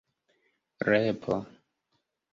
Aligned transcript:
repo 0.89 1.35